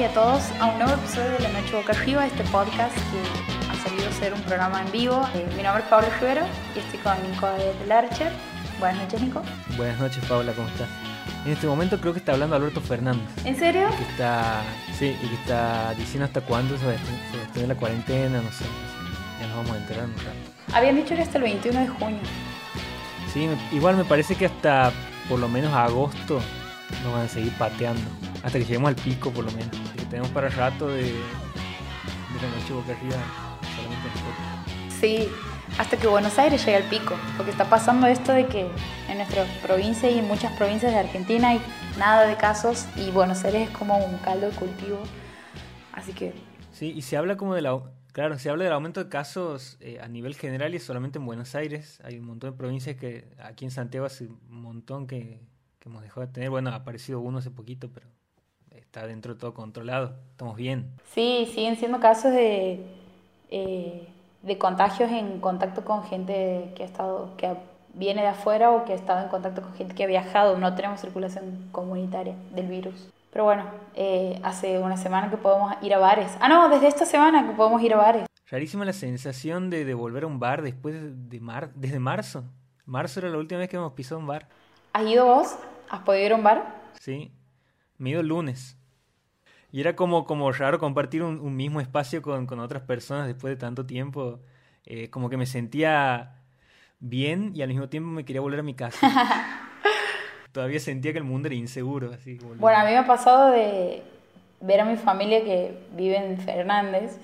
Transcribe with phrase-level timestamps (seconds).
[0.00, 3.70] y a todos a un nuevo episodio de La Noche Boca Arriba, este podcast que
[3.70, 5.28] ha salido a ser un programa en vivo.
[5.34, 6.40] Eh, mi nombre es Pablo Rivero
[6.74, 8.32] y estoy con Nico de Larcher.
[8.78, 9.42] Buenas noches, Nico.
[9.76, 10.88] Buenas noches, Paula, ¿cómo estás?
[11.44, 13.28] En este momento creo que está hablando Alberto Fernández.
[13.44, 13.88] ¿En serio?
[13.90, 14.62] Que está,
[14.98, 18.64] sí, y que está diciendo hasta cuándo se va a extender, la cuarentena, no sé.
[19.38, 20.30] Ya nos vamos a enterar un rato.
[20.72, 22.20] Habían dicho que hasta el 21 de junio.
[23.34, 24.92] Sí, igual me parece que hasta
[25.28, 26.40] por lo menos agosto
[27.04, 28.00] nos van a seguir pateando.
[28.42, 29.89] Hasta que lleguemos al pico, por lo menos.
[30.10, 31.12] Tenemos para rato de, de
[32.42, 33.16] la noche boca arriba
[33.76, 34.98] solamente nosotros.
[35.00, 35.28] Sí,
[35.78, 38.68] hasta que Buenos Aires llegue al pico, porque está pasando esto de que
[39.08, 41.60] en nuestra provincia y en muchas provincias de Argentina hay
[41.98, 45.00] nada de casos y Buenos Aires es como un caldo de cultivo.
[45.92, 46.34] Así que
[46.72, 47.78] Sí, y se habla como de la...
[48.12, 51.54] Claro, se habla del aumento de casos eh, a nivel general y solamente en Buenos
[51.54, 52.00] Aires.
[52.02, 55.40] Hay un montón de provincias que aquí en Santiago hace un montón que,
[55.78, 56.50] que hemos dejado de tener.
[56.50, 58.08] Bueno, ha aparecido uno hace poquito, pero
[58.90, 60.16] está dentro de todo controlado.
[60.32, 60.90] Estamos bien.
[61.14, 62.84] sí, siguen siendo casos de,
[63.48, 64.08] eh,
[64.42, 67.54] de contagios en contacto con gente que ha estado, que
[67.94, 70.58] viene de afuera o que ha estado en contacto con gente que ha viajado.
[70.58, 73.08] No tenemos circulación comunitaria del virus.
[73.32, 76.36] Pero bueno, eh, hace una semana que podemos ir a bares.
[76.40, 78.26] Ah, no, desde esta semana que podemos ir a bares.
[78.50, 82.42] Rarísima la sensación de, de volver a un bar después de, de mar, desde marzo.
[82.86, 84.48] Marzo era la última vez que hemos pisado un bar.
[84.92, 85.56] ¿Has ido vos?
[85.88, 86.90] ¿Has podido ir a un bar?
[86.98, 87.30] Sí,
[87.98, 88.76] me he ido el lunes.
[89.72, 93.52] Y era como, como raro compartir un, un mismo espacio con, con otras personas después
[93.52, 94.40] de tanto tiempo.
[94.86, 96.32] Eh, como que me sentía
[96.98, 98.98] bien y al mismo tiempo me quería volver a mi casa.
[100.52, 102.12] Todavía sentía que el mundo era inseguro.
[102.12, 102.38] Así.
[102.58, 104.02] Bueno, a mí me ha pasado de
[104.60, 107.18] ver a mi familia que vive en Fernández.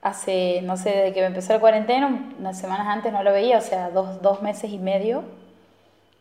[0.00, 3.58] Hace, no sé, desde que me empezó la cuarentena, unas semanas antes no lo veía,
[3.58, 5.22] o sea, dos, dos meses y medio.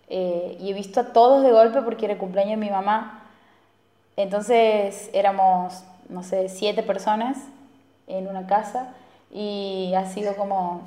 [0.07, 3.20] Eh, y he visto a todos de golpe porque era el cumpleaños de mi mamá.
[4.21, 7.37] Entonces éramos, no sé, siete personas
[8.07, 8.89] en una casa
[9.31, 10.81] y ha sido como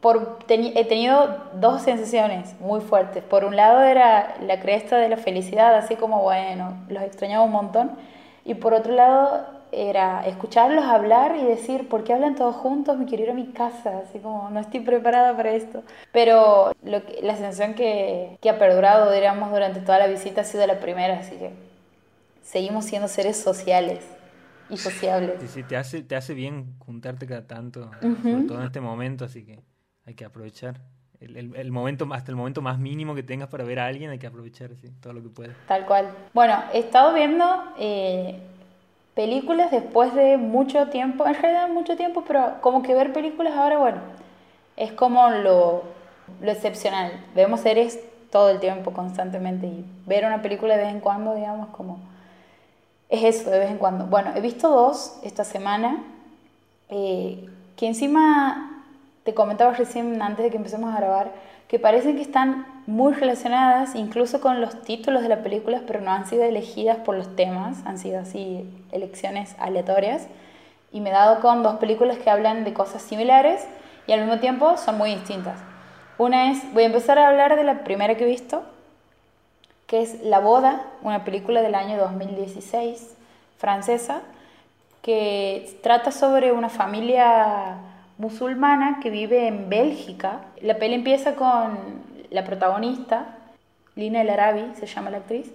[0.00, 3.24] por, teni- he tenido dos sensaciones muy fuertes.
[3.24, 7.52] Por un lado era la cresta de la felicidad, así como, bueno, los extrañaba un
[7.52, 7.90] montón.
[8.44, 12.96] Y por otro lado era escucharlos hablar y decir, ¿por qué hablan todos juntos?
[12.96, 15.82] Me quiero ir a mi casa, así como, no estoy preparada para esto.
[16.12, 20.44] Pero lo que- la sensación que, que ha perdurado, diríamos, durante toda la visita ha
[20.44, 21.50] sido la primera, así que
[22.50, 24.00] seguimos siendo seres sociales
[24.70, 25.40] y sociables.
[25.40, 29.24] Sí, sí, te hace, te hace bien juntarte cada tanto, sobre todo en este momento,
[29.24, 29.60] así que
[30.06, 30.80] hay que aprovechar.
[31.20, 34.10] El, el- el momento, hasta el momento más mínimo que tengas para ver a alguien,
[34.10, 35.56] hay que aprovechar sí, todo lo que puedas.
[35.66, 36.08] Tal cual.
[36.32, 37.44] Bueno, he estado viendo
[37.78, 38.38] eh,
[39.14, 43.78] películas después de mucho tiempo, en realidad mucho tiempo, pero como que ver películas ahora,
[43.78, 43.98] bueno,
[44.76, 45.82] es como lo,
[46.40, 47.12] lo excepcional.
[47.34, 47.98] Vemos series
[48.30, 51.98] todo el tiempo, constantemente, y ver una película de vez en cuando, digamos, como...
[53.08, 54.06] Es eso, de vez en cuando.
[54.06, 56.02] Bueno, he visto dos esta semana,
[56.90, 58.84] eh, que encima
[59.24, 61.32] te comentaba recién antes de que empecemos a grabar,
[61.68, 66.10] que parecen que están muy relacionadas, incluso con los títulos de las películas, pero no
[66.10, 70.26] han sido elegidas por los temas, han sido así elecciones aleatorias.
[70.92, 73.66] Y me he dado con dos películas que hablan de cosas similares
[74.06, 75.58] y al mismo tiempo son muy distintas.
[76.16, 78.62] Una es, voy a empezar a hablar de la primera que he visto,
[79.88, 83.16] que es La Boda, una película del año 2016,
[83.56, 84.20] francesa,
[85.00, 87.78] que trata sobre una familia
[88.18, 90.42] musulmana que vive en Bélgica.
[90.60, 91.78] La peli empieza con
[92.28, 93.38] la protagonista,
[93.96, 95.50] Lina El Arabi, se llama la actriz.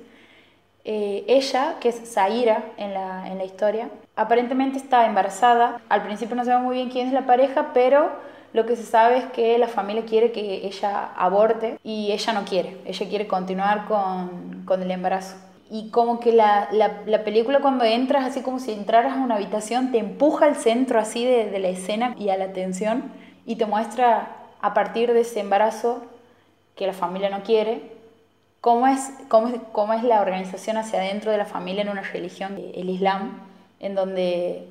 [0.84, 5.80] Eh, ella, que es Zaira en la, en la historia, aparentemente está embarazada.
[5.90, 8.10] Al principio no ve muy bien quién es la pareja, pero
[8.54, 12.46] lo que se sabe es que la familia quiere que ella aborte y ella no
[12.46, 12.78] quiere.
[12.86, 15.36] Ella quiere continuar con, con el embarazo.
[15.72, 19.36] Y como que la, la, la película cuando entras, así como si entraras a una
[19.36, 23.12] habitación, te empuja al centro así de, de la escena y a la tensión
[23.46, 24.28] y te muestra
[24.62, 26.04] a partir de ese embarazo
[26.76, 27.82] que la familia no quiere,
[28.62, 32.02] cómo es, cómo es, cómo es la organización hacia adentro de la familia en una
[32.02, 33.40] religión, el Islam,
[33.80, 34.68] en donde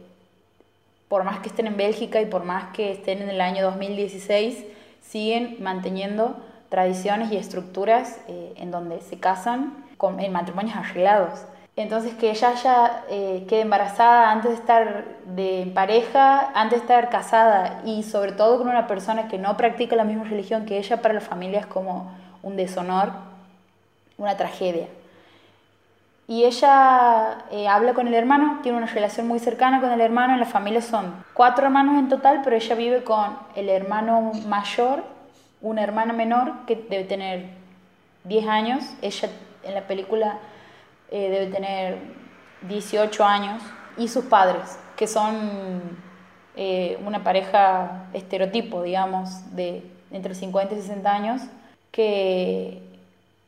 [1.13, 4.65] por más que estén en Bélgica y por más que estén en el año 2016,
[5.03, 6.37] siguen manteniendo
[6.71, 11.45] tradiciones y estructuras eh, en donde se casan con, en matrimonios arreglados.
[11.77, 17.11] Entonces que ella ya eh, quede embarazada antes de estar de pareja, antes de estar
[17.11, 21.03] casada y sobre todo con una persona que no practica la misma religión que ella,
[21.03, 22.11] para la familia es como
[22.43, 23.11] un deshonor,
[24.17, 24.87] una tragedia.
[26.29, 30.35] Y ella eh, habla con el hermano, tiene una relación muy cercana con el hermano,
[30.35, 35.05] en la familia son cuatro hermanos en total, pero ella vive con el hermano mayor,
[35.61, 37.47] una hermana menor que debe tener
[38.25, 39.29] 10 años, ella
[39.65, 40.39] en la película
[41.11, 41.99] eh, debe tener
[42.63, 43.63] 18 años.
[43.99, 45.99] Y sus padres, que son
[46.57, 51.43] eh, una pareja estereotipo, digamos, de entre 50 y 60 años,
[51.91, 52.83] que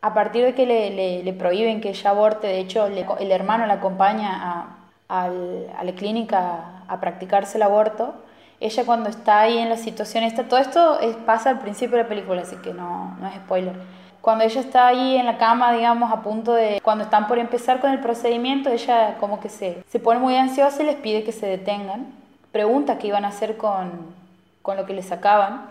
[0.04, 3.74] a partir de que le, le, prohíben que ella aborte, de hecho el hermano la
[3.74, 4.76] acompaña
[5.08, 8.14] a, la clínica a practicarse el aborto,
[8.60, 12.02] ella cuando está ahí en la situación esta, todo esto es, pasa al principio de
[12.02, 13.72] la película, así que no, no es spoiler.
[14.20, 17.80] Cuando ella está ahí en la cama, digamos, a punto de, cuando están por empezar
[17.80, 21.32] con el procedimiento, ella como que se, se pone muy ansiosa y les pide que
[21.32, 22.08] se detengan.
[22.52, 23.90] Pregunta qué iban a hacer con,
[24.60, 25.62] con lo que le sacaban.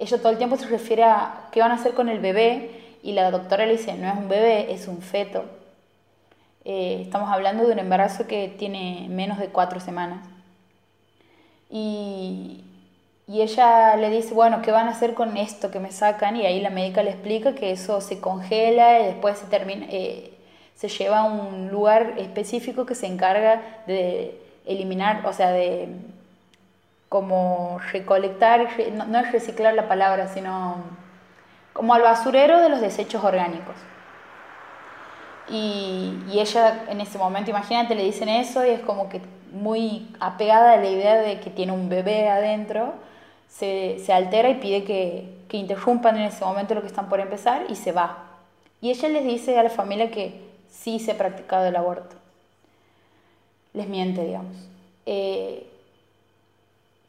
[0.00, 3.12] Ella todo el tiempo se refiere a qué van a hacer con el bebé y
[3.12, 5.44] la doctora le dice, no es un bebé, es un feto.
[6.64, 10.20] Eh, estamos hablando de un embarazo que tiene menos de cuatro semanas.
[11.70, 12.64] Y,
[13.26, 16.36] y ella le dice, bueno, ¿qué van a hacer con esto que me sacan?
[16.36, 20.32] Y ahí la médica le explica que eso se congela y después se, termina, eh,
[20.74, 25.88] se lleva a un lugar específico que se encarga de eliminar, o sea, de
[27.08, 30.76] como recolectar, no, es reciclar la palabra, sino
[31.72, 33.76] como al basurero de los desechos orgánicos.
[35.48, 39.22] Y, y, ella en ese momento, imagínate, le dicen eso y es como que
[39.52, 42.92] muy apegada a la idea de que tiene un bebé adentro
[43.48, 47.20] se, se altera y pide que, que, interrumpan en ese momento lo que están por
[47.20, 48.24] empezar y se va.
[48.80, 52.16] Y ella les dice a la familia que sí se ha practicado el aborto.
[53.72, 54.56] Les miente, digamos.
[55.06, 55.67] Eh,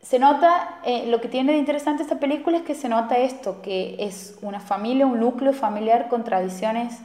[0.01, 3.61] se nota, eh, lo que tiene de interesante esta película es que se nota esto,
[3.61, 6.99] que es una familia, un núcleo familiar con tradiciones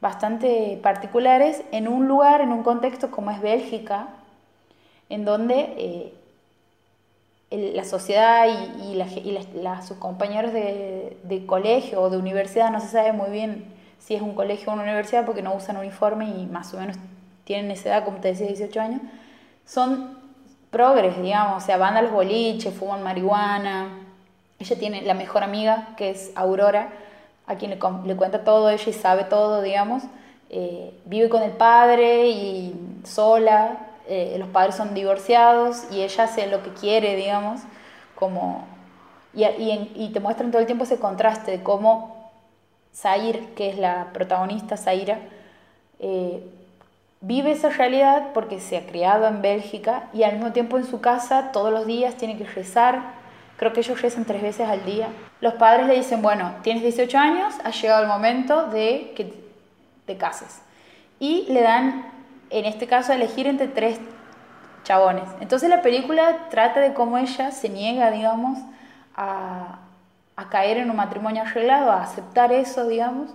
[0.00, 4.08] bastante particulares en un lugar, en un contexto como es Bélgica,
[5.08, 6.12] en donde
[7.50, 9.38] eh, la sociedad y, y,
[9.86, 13.64] sus compañeros de, colegio o de universidad, no se sabe muy bien
[13.98, 16.96] si es un colegio o una universidad porque no usan uniforme y más o menos
[17.44, 19.00] tienen esa edad, como te decía, 18 años,
[19.64, 20.25] son
[20.70, 23.88] progres, digamos, o sea, van a los boliches, fuman marihuana.
[24.58, 26.90] Ella tiene la mejor amiga, que es Aurora,
[27.46, 30.02] a quien le, le cuenta todo, ella y sabe todo, digamos.
[30.48, 32.74] Eh, vive con el padre y
[33.04, 33.78] sola,
[34.08, 37.60] eh, los padres son divorciados y ella hace lo que quiere, digamos,
[38.14, 38.64] como...
[39.34, 42.30] Y, y, te muestran todo el tiempo ese contraste de cómo
[42.94, 45.18] Zair, que es la protagonista, Zaira,
[45.98, 46.42] eh,
[47.20, 51.00] vive esa realidad porque se ha criado en Bélgica y al mismo tiempo en su
[51.00, 53.14] casa todos los días tiene que rezar.
[53.56, 55.08] Creo que ellos rezan tres veces al día.
[55.40, 59.32] Los padres le dicen, bueno, tienes 18 años, ha llegado el momento de que
[60.04, 60.60] te cases.
[61.18, 62.16] Y le dan
[62.50, 63.98] en este caso, elegir entre tres
[64.84, 65.24] chabones.
[65.40, 68.58] Entonces la película trata de cómo ella se niega, digamos,
[69.16, 69.78] a,
[70.36, 73.30] a caer en un matrimonio arreglado, a aceptar eso, digamos,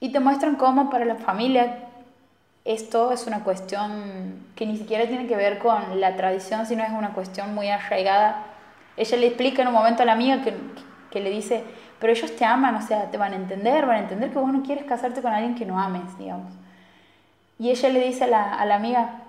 [0.00, 1.78] y te muestran cómo para la familia
[2.64, 6.90] esto es una cuestión que ni siquiera tiene que ver con la tradición, sino es
[6.90, 8.46] una cuestión muy arraigada.
[8.96, 10.54] Ella le explica en un momento a la amiga que,
[11.10, 11.62] que le dice,
[12.00, 14.52] pero ellos te aman, o sea, te van a entender, van a entender que vos
[14.52, 16.54] no quieres casarte con alguien que no ames, digamos.
[17.58, 19.20] Y ella le dice a la, a la amiga,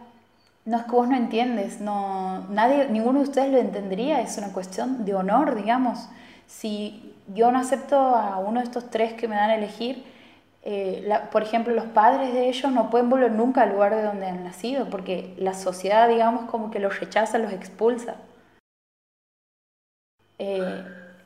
[0.63, 4.53] no es que vos no entiendes, no, nadie, ninguno de ustedes lo entendería, es una
[4.53, 6.07] cuestión de honor, digamos.
[6.47, 10.03] Si yo no acepto a uno de estos tres que me dan a elegir,
[10.67, 14.25] eh, por ejemplo, los padres de ellos no pueden volver nunca al lugar de donde
[14.25, 18.15] han nacido, porque la sociedad, digamos, como que los rechaza, los expulsa.
[20.39, 20.83] Eh,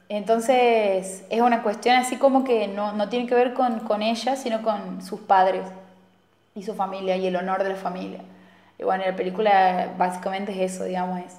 [0.09, 4.35] entonces, es una cuestión así como que no, no tiene que ver con, con ella,
[4.35, 5.63] sino con sus padres
[6.53, 8.19] y su familia y el honor de la familia.
[8.77, 11.37] Y bueno, la película básicamente es eso, digamos, es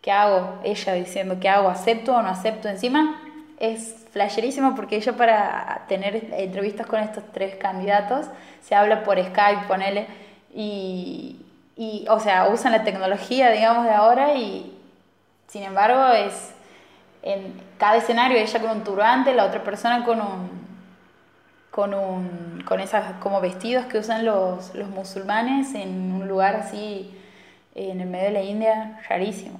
[0.00, 0.58] ¿qué hago?
[0.64, 1.68] Ella diciendo ¿qué hago?
[1.68, 2.68] ¿Acepto o no acepto?
[2.68, 3.21] Encima
[3.62, 8.26] es flasherísimo porque ella para tener entrevistas con estos tres candidatos
[8.60, 10.08] se habla por Skype, ponele,
[10.52, 11.36] y,
[11.76, 14.76] y o sea, usan la tecnología, digamos, de ahora y
[15.46, 16.52] sin embargo es
[17.22, 20.62] en cada escenario ella con un turbante, la otra persona con un
[21.70, 27.10] con, un, con esas como vestidos que usan los, los musulmanes en un lugar así
[27.76, 29.58] en el medio de la India, rarísimo.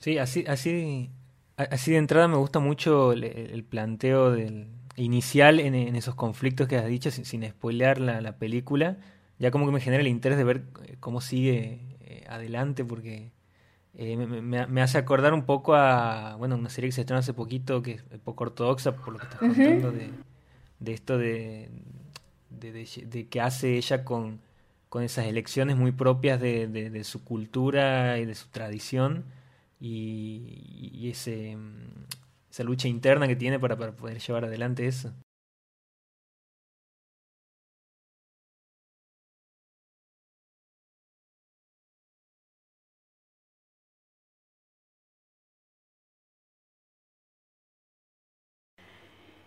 [0.00, 1.08] Sí, así, así,
[1.56, 6.76] así de entrada me gusta mucho el, planteo del inicial en, en, esos conflictos que
[6.76, 8.98] has dicho, sin, sin spoilear la, la, película.
[9.38, 13.32] Ya como que me genera el interés de ver eh, cómo sigue eh, adelante, porque
[13.94, 17.34] eh, me, me, hace acordar un poco a bueno una serie que se estrenó hace
[17.34, 20.10] poquito, que es poco ortodoxa, por lo que estás contando, de
[20.84, 21.70] de esto de,
[22.50, 24.40] de, que hace ella con,
[24.88, 29.24] con esas elecciones muy propias de, de, su cultura y de su tradición
[29.80, 31.12] y,
[31.56, 32.06] mm,
[32.50, 35.12] esa lucha interna que tiene para, para poder llevar adelante eso.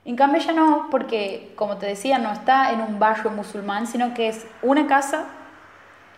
[0.05, 4.13] En cambio ella no, porque como te decía, no está en un barrio musulmán, sino
[4.13, 5.25] que es una casa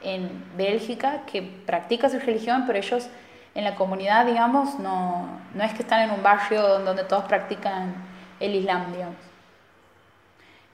[0.02, 3.10] en Bélgica que practica su religión, pero ellos
[3.60, 7.94] en la comunidad, digamos, no, no es que están en un barrio donde todos practican
[8.40, 9.18] el Islam, digamos.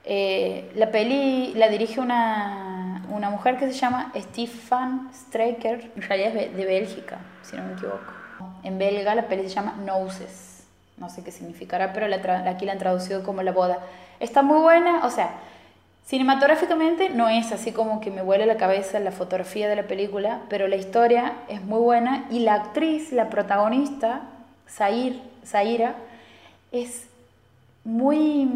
[0.04, 6.36] Eh, la peli la dirige una, una, mujer que se llama Stefan Streiker, en realidad
[6.36, 8.12] es de Bélgica, si no me equivoco.
[8.62, 10.64] En belga la peli se llama Noses,
[10.96, 12.16] no sé qué significará, pero la
[12.48, 13.80] aquí la han traducido como La Boda.
[14.20, 15.30] Está muy buena, o sea,
[16.06, 20.42] cinematográficamente no es así como que me vuele la cabeza la fotografía de la película,
[20.48, 24.22] pero la historia es muy buena y la actriz, la protagonista,
[24.68, 25.96] Zair, Zaira,
[26.70, 27.08] es
[27.84, 28.48] muy,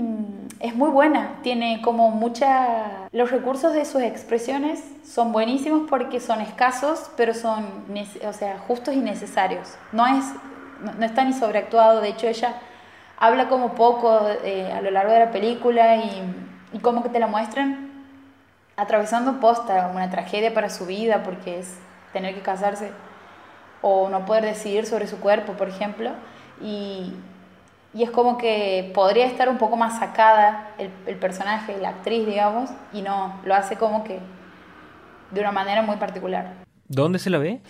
[0.61, 3.09] es muy buena, tiene como mucha...
[3.12, 7.66] Los recursos de sus expresiones son buenísimos porque son escasos, pero son,
[8.26, 9.76] o sea, justos y necesarios.
[9.92, 10.25] No, es,
[10.99, 12.54] no, está ni sobreactuado, de hecho ella
[13.19, 16.23] habla como poco eh, a lo largo de la película y,
[16.72, 17.90] y, como que te la muestran
[18.76, 21.78] atravesando posta, una tragedia para su vida porque es
[22.12, 22.90] tener que casarse
[23.82, 26.10] o no poder decidir sobre su cuerpo, por ejemplo.
[26.62, 27.14] Y,
[27.92, 32.26] y es como que podría estar un poco más sacada el, el, personaje, la actriz,
[32.26, 34.20] digamos, y no, lo hace como que
[35.30, 36.54] de una manera muy particular.
[36.88, 37.60] ¿Dónde se la ve?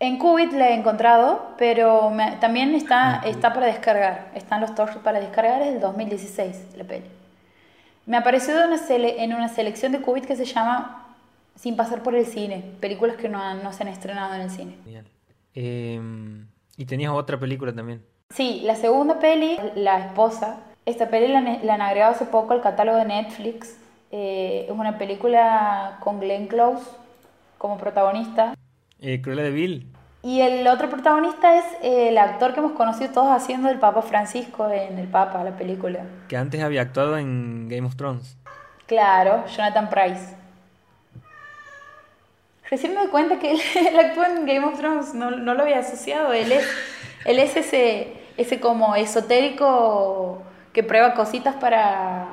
[0.00, 4.30] En Qubit la he encontrado, pero también está, está para descargar.
[4.34, 7.17] Están los torres para descargar, es del 2016 la peli.
[8.08, 11.14] Me apareció en una, en una selección de Qubit que se llama
[11.56, 14.78] Sin pasar por el cine, películas que no, no se han estrenado en el cine.
[15.54, 16.00] Eh,
[16.78, 18.02] y tenías otra película también.
[18.30, 20.60] Sí, la segunda peli, La Esposa.
[20.86, 21.40] Esta peli la,
[21.74, 23.76] han agregado hace poco al catálogo de Netflix.
[24.10, 26.86] Eh, es una película con Glenn Close
[27.58, 28.54] como protagonista.
[29.00, 29.86] Eh, Cruella de Vil.
[30.22, 34.02] Y el otro protagonista es eh, el actor que hemos conocido todos haciendo el Papa
[34.02, 36.00] Francisco en El Papa, la película.
[36.28, 38.36] Que antes había actuado en Game of Thrones.
[38.86, 40.36] Claro, Jonathan Price.
[42.70, 45.62] Recién me doy cuenta que él, él actuó en Game of Thrones, no, no lo
[45.62, 46.32] había asociado.
[46.32, 46.66] Él es
[47.24, 52.26] él es ese, ese como esotérico que prueba cositas para,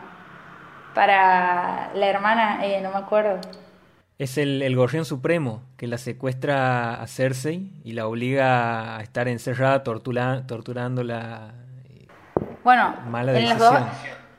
[0.93, 3.39] para la hermana, eh, no me acuerdo.
[4.17, 9.27] Es el, el gorrión supremo que la secuestra a Cersei y la obliga a estar
[9.27, 11.53] encerrada tortura, torturándola.
[12.63, 12.95] Bueno,
[13.27, 13.75] en las, dos,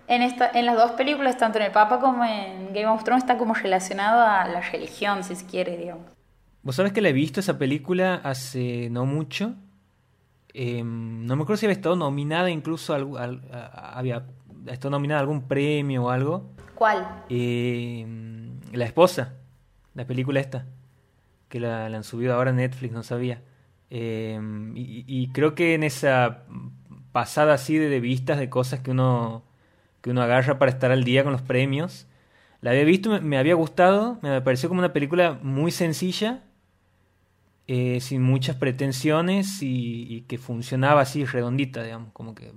[0.09, 3.25] en, esta, en las dos películas, tanto en El Papa como en Game of Thrones,
[3.25, 6.06] está como relacionado a la religión, si se quiere, digamos.
[6.62, 9.54] Vos sabés que la he visto esa película hace no mucho
[10.59, 13.42] Em, no me acuerdo si había estado nominada incluso, al,
[13.75, 14.25] había
[14.66, 16.49] estado nominada a algún premio o algo.
[16.75, 17.25] ¿Cuál?
[17.28, 19.35] Em, la esposa,
[19.97, 20.67] la película esta,
[21.49, 23.43] que la, han subido ahora en Netflix, no sabía.
[23.91, 26.45] Em, y, creo que en esa
[27.12, 29.43] pasada así de, de, vistas de cosas que uno,
[30.03, 32.07] que uno agarra para estar al día con los premios,
[32.61, 36.43] la había visto, me, me había gustado, me pareció como una película muy sencilla,
[37.69, 42.53] eh, sin muchas pretensiones y, que funcionaba así redondita, digamos, como que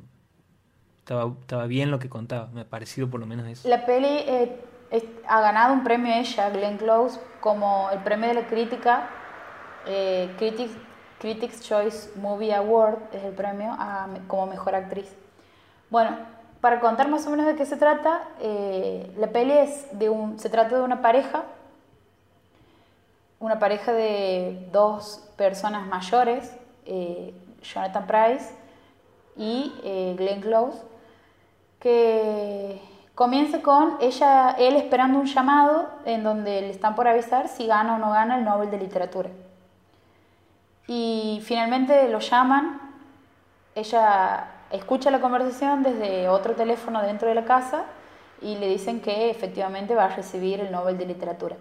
[0.99, 3.67] estaba, estaba bien lo que contaba, me ha parecido por lo menos eso.
[3.67, 4.55] La peli eh,
[5.27, 9.07] ha ganado un premio ella, Glenn Close, como el premio de la crítica,
[9.85, 10.29] eh,
[11.19, 13.77] Critics, Choice Movie Award, es el premio
[14.27, 15.13] como mejor actriz.
[15.89, 16.17] Bueno,
[16.61, 18.23] para contar más o menos de qué se trata,
[19.17, 21.43] la peli es de un, se trata de una pareja
[23.39, 26.53] una pareja de dos personas mayores,
[26.85, 28.53] eh, Jonathan Price
[29.37, 30.81] y eh, Glenn Close,
[31.79, 32.81] que
[33.19, 37.95] comienza con ella, él esperando un llamado en donde le están por avisar si gana
[37.95, 39.29] o no gana el Nobel de Literatura.
[40.87, 42.79] Y finalmente lo llaman,
[43.75, 47.83] ella escucha la conversación desde otro teléfono dentro de la casa
[48.41, 51.57] y le dicen que efectivamente va a recibir el Nobel de Literatura.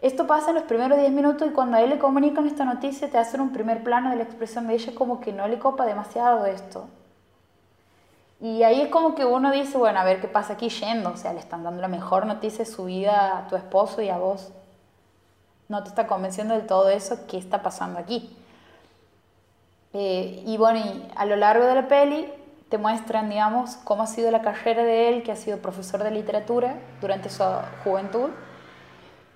[0.00, 3.10] Esto pasa en los primeros 10 minutos y cuando a él le comunican esta noticia
[3.10, 5.84] te hacen un primer plano de la expresión de ella como que no le copa
[5.84, 6.88] demasiado esto.
[8.42, 11.16] Y ahí es como que uno dice, bueno, a ver qué pasa aquí yendo, o
[11.16, 14.18] sea, le están dando la mejor noticia de su vida a tu esposo y a
[14.18, 14.50] vos.
[15.68, 18.36] No te está convenciendo del todo eso, ¿qué está pasando aquí?
[19.92, 22.28] Eh, y bueno, y a lo largo de la peli
[22.68, 26.10] te muestran, digamos, cómo ha sido la carrera de él, que ha sido profesor de
[26.10, 27.44] literatura durante su
[27.84, 28.30] juventud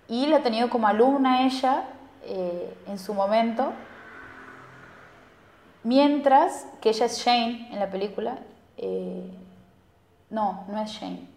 [0.09, 1.85] y la ha tenido como alumna ella
[2.25, 3.73] eh, en su momento,
[5.85, 8.39] mientras que ella es Shane en la película.
[8.77, 9.31] Eh,
[10.31, 11.29] no, no es Shane.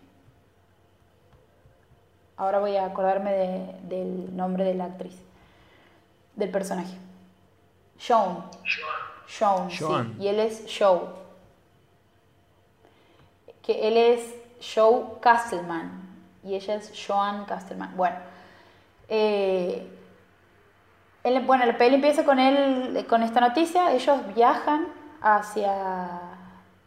[2.38, 5.16] Ahora voy a acordarme del nombre de la actriz,
[6.36, 6.98] del personaje.
[7.98, 8.46] Sean.
[9.28, 9.86] Sean, sí.
[10.20, 11.02] Y él es Joe.
[13.62, 14.34] que él es
[14.74, 16.02] Joe Castleman
[16.44, 17.96] y ella es Joan Castleman.
[17.96, 18.16] Bueno,
[19.10, 19.88] eh,
[21.46, 24.88] bueno, la peli empieza con él, con esta noticia, ellos viajan
[25.22, 26.29] hacia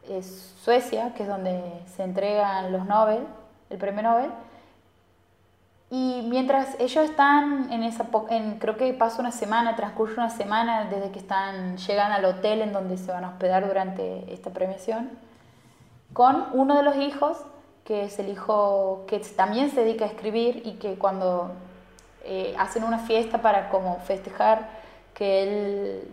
[0.09, 1.63] eh, Suecia, que es donde
[1.97, 3.27] se entregan los Nobel,
[3.71, 4.31] el premio Nobel,
[5.95, 10.85] y mientras ellos están en esa, en, creo que pasa una semana, transcurre una semana
[10.85, 15.11] desde que están, llegan al hotel en donde se van a hospedar durante esta premiación,
[16.15, 17.37] con uno de los hijos,
[17.85, 21.53] que es el hijo que también se dedica a escribir y que cuando
[22.25, 24.71] eh, hacen una fiesta para como festejar
[25.13, 26.09] que, él,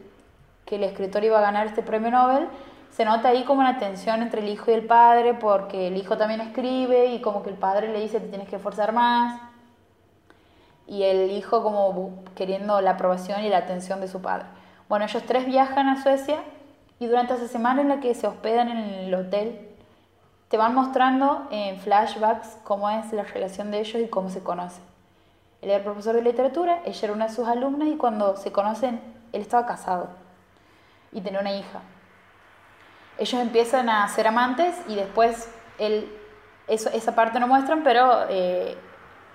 [0.65, 2.50] que el escritor iba a ganar este premio Nobel,
[2.91, 6.17] se nota ahí como una tensión entre el hijo y el padre, porque el hijo
[6.17, 9.41] también escribe y como que el padre le dice te tienes que esforzar más
[10.89, 14.46] y el hijo como queriendo la aprobación y la atención de su padre.
[14.89, 16.39] Bueno, ellos tres viajan a Suecia
[17.00, 19.67] y durante esa semana en la que se hospedan en el hotel,
[20.50, 24.84] te van mostrando en flashbacks cómo es la relación de ellos y cómo se conocen.
[25.62, 29.00] Él era profesor de literatura, ella era una de sus alumnas y cuando se conocen,
[29.31, 30.10] él estaba casado
[31.12, 31.81] y tenía una hija.
[33.20, 36.10] Ellos empiezan a ser amantes y después él,
[36.68, 38.78] eso, esa parte no muestran, pero eh,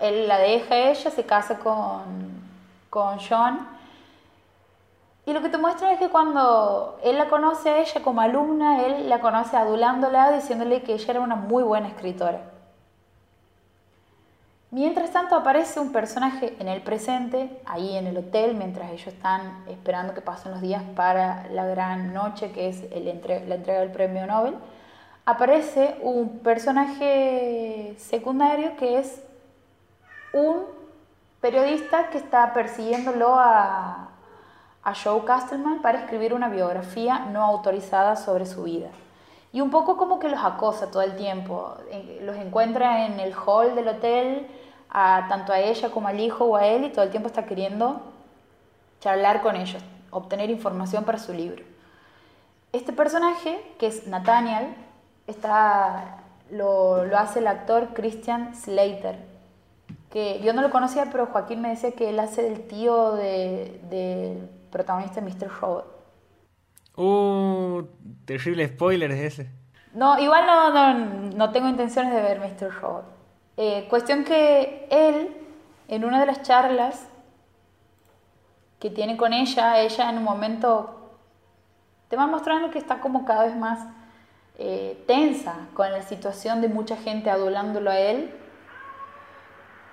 [0.00, 2.02] él la deja a ella, se casa con,
[2.90, 3.68] con John.
[5.26, 8.84] Y lo que te muestra es que cuando él la conoce a ella como alumna,
[8.86, 12.53] él la conoce adulándola, diciéndole que ella era una muy buena escritora.
[14.74, 19.62] Mientras tanto aparece un personaje en el presente, ahí en el hotel, mientras ellos están
[19.68, 23.92] esperando que pasen los días para la gran noche que es el la entrega del
[23.92, 24.56] premio Nobel.
[25.26, 29.22] Aparece un personaje secundario que es
[30.32, 30.64] un
[31.40, 34.08] periodista que está persiguiéndolo a,
[34.82, 38.88] a Joe Castleman para escribir una biografía no autorizada sobre su vida.
[39.52, 41.76] Y un poco como que los acosa todo el tiempo.
[42.22, 44.48] Los encuentra en el hall del hotel,
[44.94, 47.44] a, tanto a ella como al hijo o a él, y todo el tiempo está
[47.44, 48.00] queriendo
[49.00, 51.62] charlar con ellos, obtener información para su libro.
[52.72, 54.74] Este personaje, que es Nathaniel,
[55.26, 59.18] está, lo, lo hace el actor Christian Slater,
[60.10, 63.80] que yo no lo conocía, pero Joaquín me decía que él hace del tío del
[63.90, 65.50] de protagonista Mr.
[65.60, 65.86] Robot.
[66.96, 67.82] Uh,
[68.24, 69.50] terrible spoiler es ese.
[69.92, 70.94] No, igual no, no,
[71.36, 72.72] no tengo intenciones de ver Mr.
[72.80, 73.13] Robot.
[73.56, 75.36] Eh, cuestión que él,
[75.88, 77.08] en una de las charlas
[78.80, 81.00] que tiene con ella, ella en un momento
[82.08, 83.80] te va mostrando que está como cada vez más
[84.58, 88.34] eh, tensa con la situación de mucha gente adulándolo a él.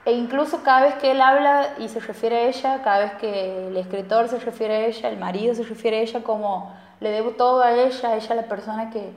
[0.06, 3.68] E incluso cada vez que él habla y se refiere a ella, cada vez que
[3.68, 7.32] el escritor se refiere a ella, el marido se refiere a ella como le debo
[7.32, 9.12] todo a ella, ella la persona que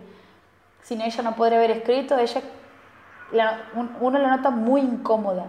[0.82, 2.42] sin ella no podría haber escrito, ella
[4.00, 5.46] uno la nota muy incómoda.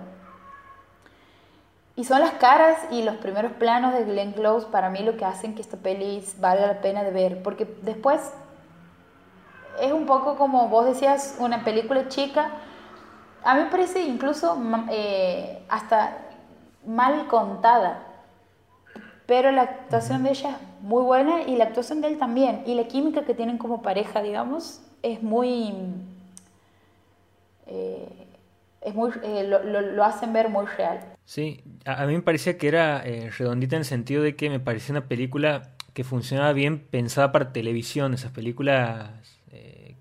[1.98, 5.24] Y son las caras y los primeros planos de Glenn Close para mí lo que
[5.24, 8.34] hacen que esta peli valga la pena de ver, porque después
[9.80, 12.50] es un poco como vos decías, una película chica,
[13.44, 14.58] a mí me parece incluso
[14.92, 16.18] eh, hasta
[16.86, 18.00] mal contada,
[19.26, 22.74] pero la actuación de ella es muy buena y la actuación de él también, y
[22.76, 25.74] la química que tienen como pareja, digamos, es muy...
[27.68, 28.08] Eh,
[28.82, 31.16] es muy eh, lo, hacen ver muy real.
[31.26, 33.04] Sí, a, mí me parecía que era
[33.38, 37.52] redondita en el sentido de que me parecía una película que funcionaba bien pensada para
[37.52, 39.10] televisión, esas películas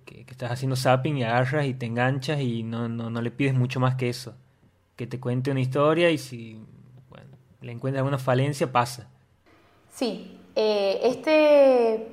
[0.05, 3.55] que, estás haciendo zapping y agarras y te enganchas y no, no, no, le pides
[3.55, 4.35] mucho más que eso.
[4.97, 6.61] Que te cuente una historia y si
[7.65, 9.09] le encuentras alguna falencia, pasa.
[9.91, 12.09] Sí, eh, este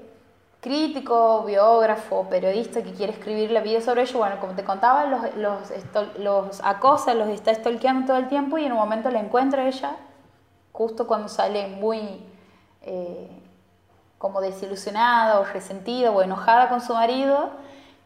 [0.62, 5.36] crítico, biógrafo, periodista que quiere escribir la vida sobre ello, bueno, como te contaba, los,
[5.36, 5.60] los,
[6.20, 9.96] los acosa, los está stalkeando todo el tiempo y en un momento la encuentra ella,
[10.72, 12.24] justo cuando sale muy
[12.84, 13.28] eh,
[14.18, 17.50] como desilusionada o resentida o enojada con su marido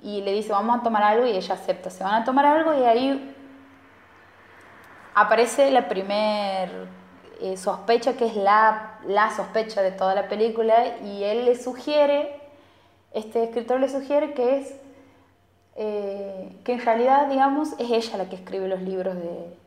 [0.02, 2.74] y le dice vamos a tomar algo y ella acepta, se van a tomar algo
[2.74, 3.36] y ahí
[5.14, 6.88] aparece la primer
[7.42, 12.45] eh, sospecha que es la, la sospecha de toda la película y él le sugiere,
[13.16, 14.76] este escritor le sugiere que es
[15.78, 19.58] eh, que en realidad digamos es ella la que escribe los libros de,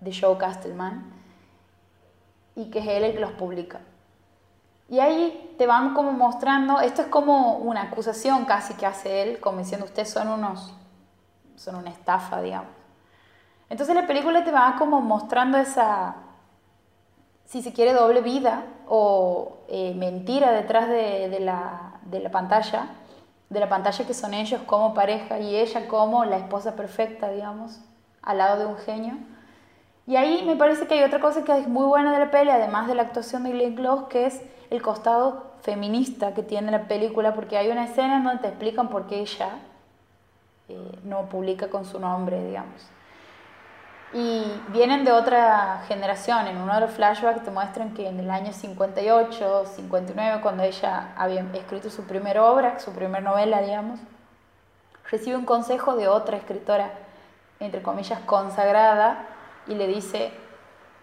[0.00, 1.12] de Joe Castleman
[2.54, 3.80] y que es él el que los publica.
[4.88, 9.40] Y ahí te van como mostrando, esto es como una acusación casi que hace él,
[9.40, 10.74] como diciendo ustedes son unos,
[11.56, 12.70] son una estafa, digamos.
[13.68, 16.16] Entonces la película te va como mostrando esa,
[17.46, 22.86] si se quiere, doble vida o eh, mentira detrás de, la, de, la, pantalla,
[23.50, 27.80] de la pantalla que son ellos como pareja y ella como la esposa perfecta, digamos,
[28.22, 29.14] al lado de un genio.
[30.06, 32.50] Y ahí me parece que hay otra cosa que es muy buena de la peli,
[32.50, 36.88] además de la actuación de Glenn Close, que es el costado feminista que tiene la
[36.88, 39.50] película, porque hay una escena en donde te explican por qué ella
[40.68, 42.86] eh, no publica con su nombre, digamos.
[44.14, 46.46] Y vienen de otra generación.
[46.46, 51.12] En uno de los flashbacks te muestran que en el año 58, 59, cuando ella
[51.16, 53.98] había escrito su primera obra, su primera novela, digamos,
[55.10, 56.92] recibe un consejo de otra escritora,
[57.58, 59.26] entre comillas, consagrada,
[59.66, 60.32] y le dice,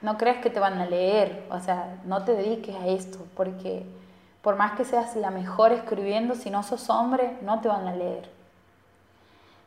[0.01, 3.85] no creas que te van a leer, o sea, no te dediques a esto, porque
[4.41, 7.93] por más que seas la mejor escribiendo, si no sos hombre, no te van a
[7.93, 8.29] leer.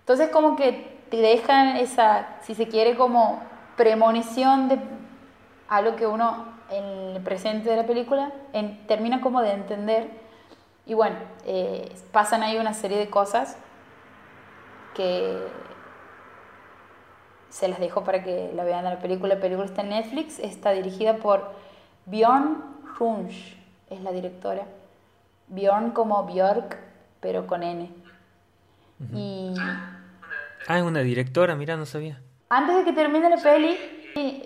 [0.01, 3.41] Entonces como que te dejan esa, si se quiere, como
[3.77, 4.81] premonición de
[5.69, 8.33] algo que uno en el presente de la película
[8.89, 10.11] termina como de entender.
[10.87, 13.57] Y bueno, eh, pasan ahí una serie de cosas
[14.95, 15.39] que
[17.49, 19.37] se las dejo para que la vean en la película.
[19.37, 21.53] La película está en Netflix, está dirigida por
[22.07, 22.61] Bjorn
[22.99, 23.57] Runsch,
[23.89, 24.67] es la directora.
[25.47, 26.77] Bjorn como Björk,
[27.21, 27.89] pero con N.
[29.13, 29.55] Y...
[30.67, 32.21] Ah, es una directora, mira, no sabía.
[32.49, 33.77] Antes de que termine la peli,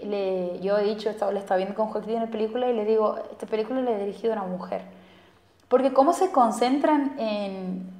[0.04, 3.18] le, yo he dicho, estaba, le estaba viendo con Joaquín la película y le digo,
[3.30, 4.82] esta película la he dirigido a una mujer.
[5.68, 7.90] Porque cómo se concentran en,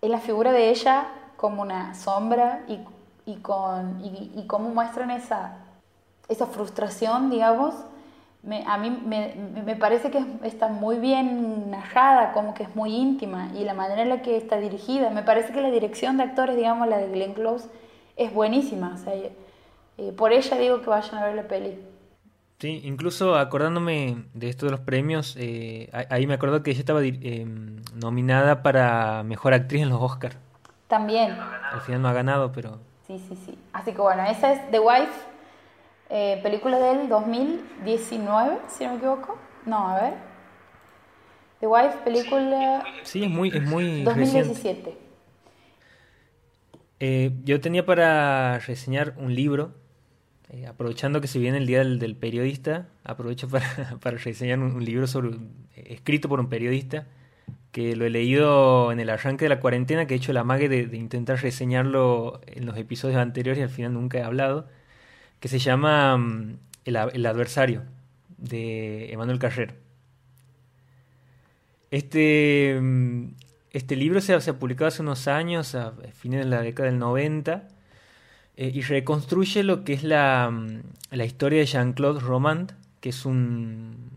[0.00, 2.78] en la figura de ella como una sombra y
[3.26, 5.56] y, con, y, cómo muestran esa,
[6.28, 7.74] esa frustración, digamos,
[8.66, 13.50] a mí me, me, parece que está muy bien narrada, como que es muy íntima
[13.54, 15.10] y la manera en la que está dirigida.
[15.10, 17.68] Me parece que la dirección de actores, digamos, la de Glenn Close,
[18.16, 18.92] es buenísima.
[18.94, 21.78] O sea, eh, por ella digo que vayan a ver la peli.
[22.58, 27.02] Sí, incluso acordándome de esto de los premios, eh, ahí me acuerdo que ella estaba
[27.02, 27.46] eh,
[27.94, 30.36] nominada para Mejor Actriz en los Oscars.
[30.88, 31.36] También.
[31.72, 33.56] Al final no ha ganado, pero Sí, sí, sí.
[33.72, 35.12] Así que bueno, esa es The Wife,
[36.10, 39.38] eh, película del 2019, si no me equivoco.
[39.64, 40.14] No, a ver.
[41.60, 42.84] The Wife, película...
[43.02, 43.48] Sí, es muy...
[43.48, 44.96] Es muy 2017.
[47.00, 49.74] Eh, yo tenía para reseñar un libro,
[50.50, 55.06] eh, aprovechando que se viene el Día del, Periodista, aprovecho para, para reseñar un, libro
[55.06, 55.36] sobre,
[55.74, 57.06] escrito por un periodista
[57.76, 60.66] que lo he leído en el arranque de la cuarentena, que he hecho la mague
[60.70, 64.66] de, intentar reseñarlo en los episodios anteriores y al final nunca he hablado,
[65.46, 67.84] que se llama mm, el, adversario,
[68.36, 69.76] de Emanuel Carrer.
[71.92, 73.28] Este, mm,
[73.70, 77.68] este libro se, ha publicado hace unos años, a fines de la década del 90,
[78.56, 80.82] eh, y reconstruye lo que es la, mm,
[81.12, 84.10] la historia de Jean-Claude Romand, que es un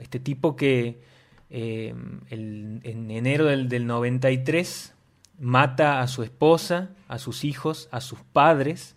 [0.00, 1.00] este tipo que
[1.48, 1.94] eh,
[2.28, 4.94] en enero del, del 93
[5.38, 8.96] mata a su esposa, a sus hijos, a sus padres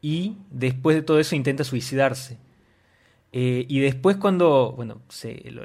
[0.00, 2.38] y después de todo eso intenta suicidarse.
[3.32, 5.02] Eh, y después cuando bueno,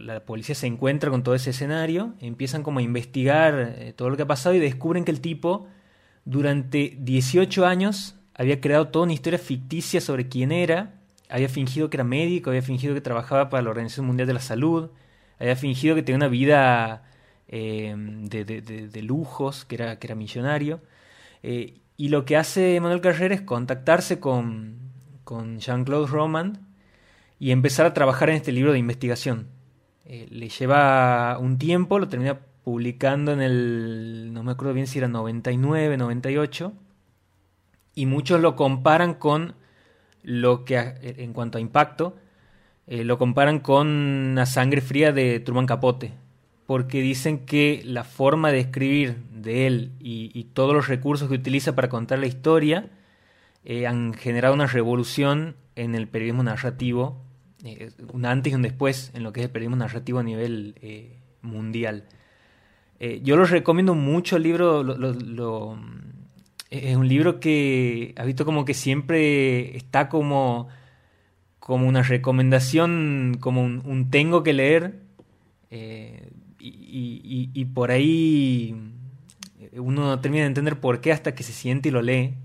[0.02, 4.18] la policía se encuentra con todo ese escenario, empiezan como a investigar eh, todo lo
[4.18, 5.68] que ha pasado y descubren que el tipo
[6.26, 10.96] durante 18 años había creado toda una historia ficticia sobre quién era,
[11.30, 14.42] había fingido que era médico, había fingido que trabajaba para la Organización Mundial de la
[14.42, 14.90] Salud,
[15.40, 17.04] había fingido que tenía una vida
[17.48, 20.82] eh, de, lujos, que era, que era millonario.
[22.04, 24.78] Y lo que hace Manuel Carrer es contactarse con,
[25.58, 26.60] Jean-Claude Romand
[27.40, 29.48] y empezar a trabajar en este libro de investigación.
[30.04, 34.98] Eh, le lleva un tiempo, lo termina publicando en el, no me acuerdo bien si
[34.98, 36.74] era 99, 98,
[37.96, 39.56] y muchos lo comparan con
[40.24, 42.18] lo que, en cuanto a impacto,
[42.86, 46.12] eh, lo comparan con la sangre fría de Truman Capote,
[46.66, 51.76] porque dicen que la forma de escribir de él y, todos los recursos que utiliza
[51.76, 52.90] para contar la historia
[53.66, 57.22] eh, han generado una revolución en el periodismo narrativo,
[57.64, 60.76] eh, un antes y un después en lo que es el periodismo narrativo a nivel
[61.42, 62.06] mundial.
[63.22, 64.82] yo los recomiendo mucho el libro,
[66.70, 70.70] es un libro que ha visto como que siempre está como
[71.64, 75.00] como una recomendación, como un, tengo que leer,
[75.72, 76.30] eh,
[76.64, 78.76] y, por ahí
[79.74, 82.36] uno no termina de entender por qué hasta que se siente y lo lee.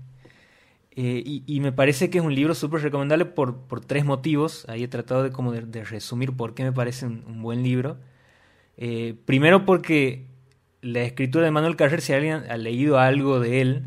[0.91, 4.65] Eh, y, me parece que es un libro súper recomendable por, tres motivos.
[4.67, 7.97] Ahí he tratado de, como de, resumir por qué me parece un, buen libro.
[8.77, 10.25] Eh, primero porque
[10.81, 13.85] la escritura de Manuel Carrer, si alguien ha leído algo de él,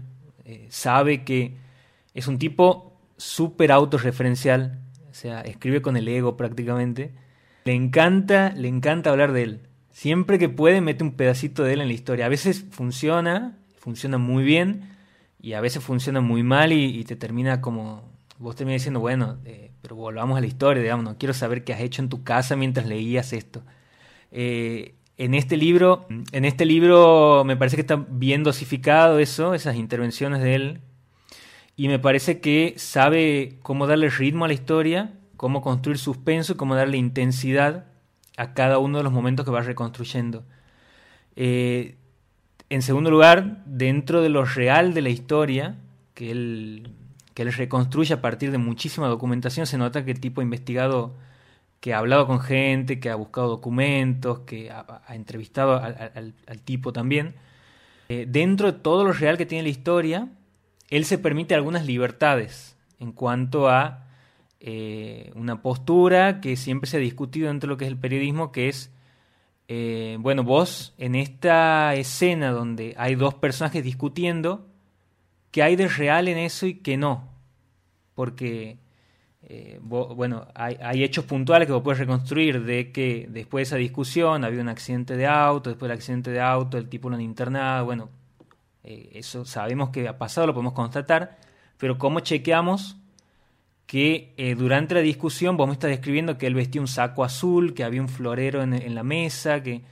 [0.69, 1.57] sabe que
[2.15, 7.13] es un tipo súper autorreferencial, o sea, escribe con el ego prácticamente.
[7.65, 9.61] Le encanta, le encanta hablar de él.
[9.93, 12.27] Siempre que puede mete un pedacito de él en la historia.
[12.27, 14.93] A veces funciona, funciona muy bien,
[15.43, 18.11] y a veces funciona muy mal y, te termina como...
[18.39, 21.73] Vos terminas diciendo, bueno, eh, pero volvamos a la historia, digamos, no quiero saber qué
[21.75, 23.63] has hecho en tu casa mientras leías esto.
[24.31, 29.77] Eh, en este libro, en este libro me parece que está bien dosificado eso, esas
[29.77, 30.81] intervenciones de él,
[31.77, 36.75] y me parece que sabe cómo darle ritmo a la historia, cómo construir suspenso, cómo
[36.75, 37.92] darle intensidad
[38.37, 40.45] a cada uno de los momentos que va reconstruyendo.
[41.37, 41.97] Eh,
[42.71, 45.77] en segundo lugar, dentro de lo real de la historia,
[46.15, 46.91] que él,
[47.35, 51.15] que él reconstruye a partir de muchísima documentación, se nota que el tipo ha investigado,
[51.81, 57.35] que ha hablado con gente, que ha buscado documentos, que ha, entrevistado al, tipo también.
[58.09, 60.29] Eh, dentro de todo lo real que tiene la historia,
[60.89, 64.07] él se permite algunas libertades en cuanto a
[64.65, 68.53] eh, una postura que siempre se ha discutido dentro de lo que es el periodismo,
[68.53, 68.93] que es,
[69.67, 74.69] eh, bueno, vos en esta escena donde hay dos personajes discutiendo,
[75.51, 77.29] ¿qué hay de real en eso y qué no?
[78.15, 78.79] Porque,
[79.43, 84.45] eh, bueno, hay, hechos puntuales que vos puedes reconstruir de que después de esa discusión
[84.45, 87.85] había un accidente de auto, después del accidente de auto el tipo lo han internado,
[87.85, 88.11] bueno,
[88.85, 91.37] eso sabemos que ha pasado, lo podemos constatar,
[91.79, 93.02] pero ¿cómo chequeamos
[93.93, 97.75] que eh, durante la discusión vos me estás describiendo que él vestía un saco azul,
[97.75, 99.83] que había un florero en, la mesa, que...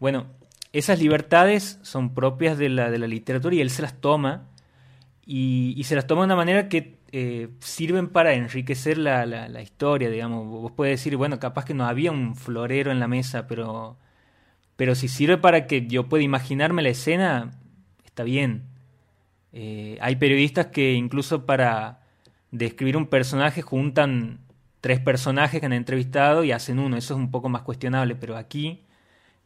[0.00, 0.24] Bueno,
[0.72, 4.48] esas libertades son propias de la, de la literatura y él se las toma
[5.26, 10.08] y, se las toma de una manera que eh, sirven para enriquecer la, la, historia,
[10.08, 10.46] digamos.
[10.46, 13.98] Vos puedes decir, bueno, capaz que no había un florero en la mesa, pero,
[14.76, 17.50] pero si sirve para que yo pueda imaginarme la escena,
[18.02, 18.62] está bien.
[19.52, 22.01] Eh, hay periodistas que incluso para
[22.52, 24.38] describir un personaje juntan
[24.80, 26.96] tres personajes que han entrevistado y hacen uno.
[26.96, 28.84] Eso es un poco más cuestionable, pero aquí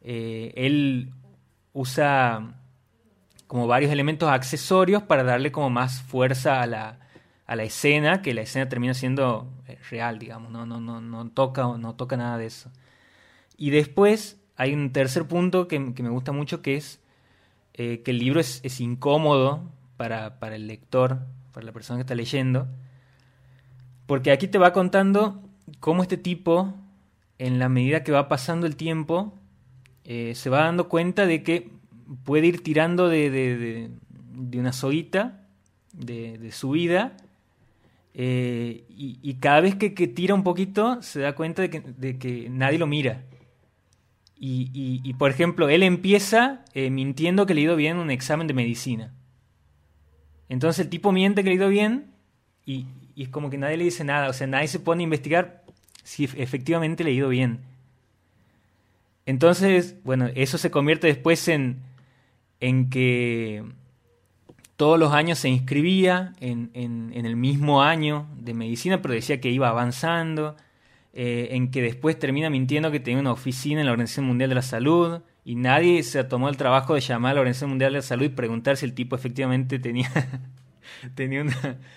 [0.03, 1.13] eh, él
[1.73, 2.55] usa
[3.47, 6.99] como varios elementos accesorios para darle como más fuerza a la,
[7.47, 11.31] a la escena, que la escena termina siendo eh, real, digamos, no, no, no, no,
[11.31, 12.71] toca, no toca nada de eso.
[13.57, 17.01] Y después hay un tercer punto que, que me gusta mucho, que es
[17.75, 21.21] eh, que el libro es, incómodo para, para, el lector,
[21.53, 22.69] para la persona que está leyendo,
[24.07, 25.43] porque aquí te va contando
[25.81, 26.75] cómo este tipo,
[27.39, 29.35] en la medida que va pasando el tiempo,
[30.05, 31.71] eh, se va dando cuenta de que
[32.25, 35.47] puede ir tirando de, de, una soguita
[35.93, 37.17] de, su vida
[38.15, 42.49] eh, y, cada vez que, que, tira un poquito se da cuenta de que, que
[42.49, 43.25] nadie lo mira.
[44.39, 48.55] Y, por ejemplo, él empieza eh, mintiendo que le ha ido bien un examen de
[48.55, 49.15] medicina.
[50.49, 52.13] Entonces el tipo miente que le ha ido bien
[52.67, 52.87] y,
[53.25, 54.29] es como que nadie le dice nada.
[54.29, 55.63] O sea, nadie se pone a investigar
[56.03, 57.61] si efectivamente le ha ido bien.
[59.25, 61.79] Entonces, bueno, eso se convierte después en,
[62.61, 63.65] en que
[64.77, 69.51] todos los años se inscribía en, en, el mismo año de medicina, pero decía que
[69.51, 70.55] iba avanzando
[71.15, 74.55] eh, en que después termina mintiendo que tenía una oficina en la Organización Mundial de
[74.55, 77.99] la Salud y nadie se tomó el trabajo de llamar a la Organización Mundial de
[77.99, 80.11] la Salud y preguntar si el tipo efectivamente tenía,
[81.15, 81.43] tenía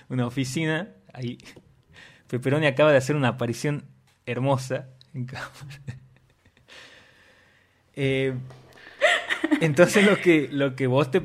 [0.07, 0.87] una, oficina.
[1.19, 1.37] Ahí.
[2.27, 3.83] Peperoni acaba de hacer una aparición
[4.25, 5.27] hermosa en
[7.95, 8.33] eh,
[9.61, 11.21] entonces lo que, lo que vos te,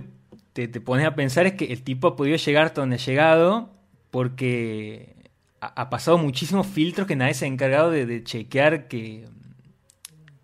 [0.52, 2.98] te, te, pones a pensar es que el tipo ha podido llegar hasta donde ha
[2.98, 3.70] llegado
[4.10, 5.14] porque
[5.60, 9.26] ha pasado muchísimos filtros que nadie se ha encargado de, chequear que,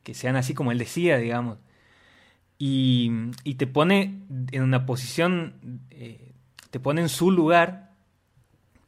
[0.03, 1.59] que, sean así como él decía, digamos.
[2.59, 5.55] Y, te pone en una posición,
[5.91, 6.33] eh,
[6.71, 7.90] te pone en su lugar,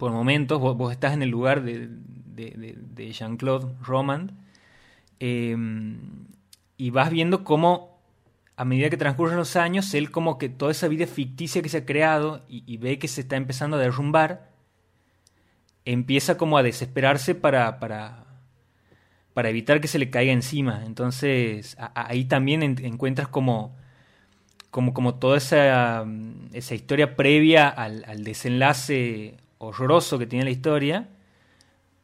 [0.03, 4.33] por momentos, vos, estás en el lugar de, de, Jean-Claude Romand,
[5.21, 5.57] eh,
[6.77, 8.01] y vas viendo cómo
[8.57, 11.79] a medida que transcurren los años, él como que toda esa vida ficticia que se
[11.79, 14.51] ha creado y ve que se está empezando a derrumbar,
[15.85, 18.25] empieza como a desesperarse para, para,
[19.35, 20.83] para evitar que se le caiga encima.
[20.85, 23.77] Entonces ahí también encuentras como,
[24.73, 26.05] como, como toda esa,
[26.53, 31.09] esa historia previa al, desenlace horroroso que tiene la historia,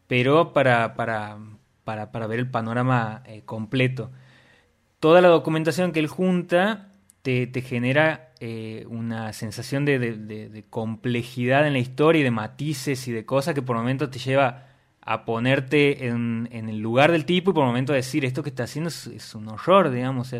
[0.06, 1.38] pero para, para,
[1.84, 4.10] para, para ver el panorama eh, completo.
[5.00, 6.92] Toda la documentación que él junta
[7.22, 13.12] te, te genera eh, una sensación de, complejidad en la historia y de matices y
[13.12, 14.66] de cosas que por momentos te lleva
[15.00, 18.88] a ponerte en, el lugar del tipo y por momentos decir esto que está haciendo
[18.88, 20.32] es, un horror, digamos.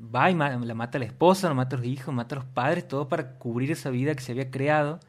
[0.00, 2.44] Va y la mata a la esposa, lo mata a los hijos, mata a los
[2.44, 5.00] padres, todo para cubrir esa vida que se había creado.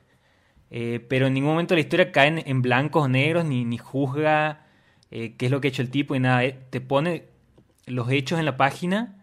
[0.72, 4.68] Eh, pero en ningún momento la historia cae en, blancos negros, ni, ni juzga
[5.12, 6.44] eh, qué es lo que ha hecho el tipo y nada.
[6.70, 7.26] te pone
[7.86, 9.20] los hechos en la página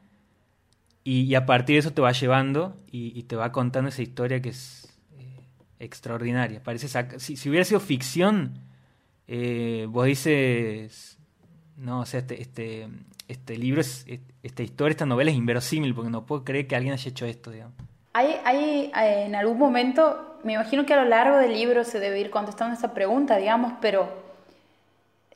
[1.05, 4.49] y, a partir de eso te va llevando y, te va contando esa historia que
[4.49, 5.47] es eh,
[5.79, 6.61] extraordinaria.
[6.61, 8.59] Parece si, hubiera sido ficción,
[9.29, 11.17] eh, vos dices,
[11.77, 12.89] no, o sea, este, este,
[13.29, 14.05] este libro, es,
[14.43, 17.53] esta historia, esta novela es inverosímil porque no puedo creer que alguien haya hecho esto.
[18.13, 22.21] Hay, hay en algún momento, me imagino que a lo largo del libro se debe
[22.21, 24.09] ir contestando esa pregunta, digamos, pero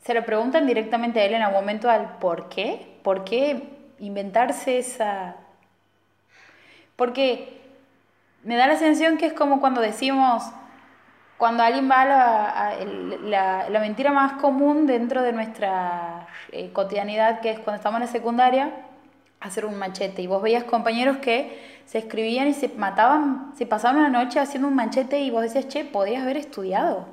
[0.05, 4.79] se le preguntan directamente a él en algún momento al por qué, por qué inventarse
[4.79, 5.35] esa,
[6.94, 7.61] porque
[8.44, 10.44] me da la sensación que es como cuando decimos,
[11.38, 17.59] cuando alguien va a la, mentira más común dentro de nuestra eh, cotidianidad, que es
[17.59, 18.70] cuando estamos en la secundaria,
[19.40, 20.23] hacer un machete.
[20.23, 24.68] Y vos veías compañeros que se escribían y se mataban, se pasaban una noche haciendo
[24.68, 27.09] un machete y vos decías, che, podías haber estudiado.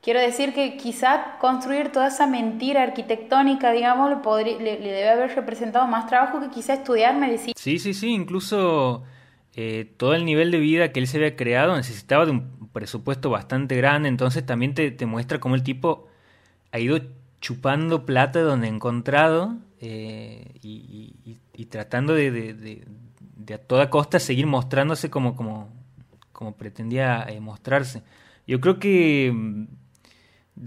[0.00, 4.10] Quiero decir que quizá construir toda esa mentira arquitectónica, digamos,
[4.42, 7.52] le, le, debe haber representado más trabajo que quizá estudiar medicina.
[7.58, 9.02] Sí, sí, sí, incluso
[9.54, 13.28] eh, todo el nivel de vida que él se había creado necesitaba de un presupuesto
[13.28, 16.06] bastante grande, entonces también te, te muestra cómo el tipo
[16.72, 16.98] ha ido
[17.42, 22.84] chupando plata donde ha encontrado eh, y, tratando de,
[23.52, 25.68] a toda costa seguir mostrándose como, como,
[26.32, 28.02] como pretendía eh, mostrarse.
[28.46, 29.66] Yo creo que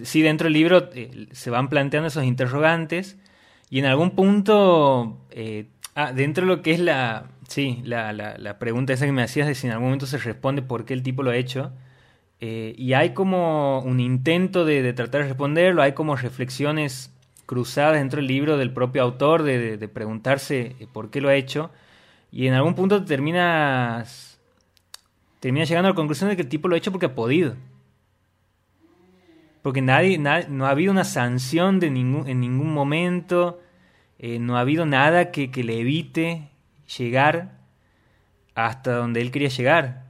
[0.03, 3.17] sí, dentro del libro eh, se van planteando esos interrogantes
[3.69, 8.59] y en algún punto, eh, ah, dentro de lo que es la, sí, la, la,
[8.59, 11.03] pregunta esa que me hacías de si en algún momento se responde por qué el
[11.03, 11.71] tipo lo ha hecho,
[12.39, 17.11] eh, y hay como un intento de, tratar de responderlo, hay como reflexiones
[17.45, 21.71] cruzadas dentro del libro del propio autor de, de preguntarse por qué lo ha hecho,
[22.33, 24.41] y en algún punto terminas,
[25.39, 27.55] terminas llegando a la conclusión de que el tipo lo ha hecho porque ha podido
[29.63, 33.61] porque nadie, no ha habido una sanción de ningún, en ningún momento,
[34.19, 36.49] eh, no ha habido nada que, le evite
[36.97, 37.61] llegar
[38.55, 40.03] hasta donde él quería llegar.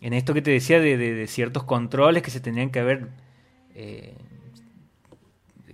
[0.00, 3.08] En esto que te decía de, ciertos controles que se tenían que haber...
[3.74, 4.14] Eh,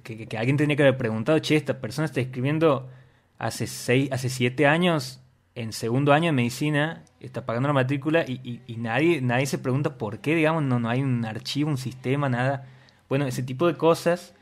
[0.03, 2.89] que, alguien tenía que haber preguntado, che, esta persona está escribiendo
[3.37, 5.21] hace, seis, hace siete años,
[5.61, 9.99] en segundo año de medicina, está pagando la matrícula y, y, nadie, nadie se pregunta
[9.99, 12.67] por qué, digamos, no, no hay un archivo, un sistema, nada
[13.09, 14.35] bueno, ese tipo de cosas